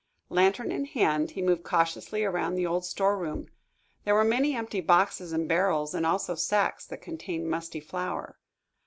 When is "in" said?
0.71-0.85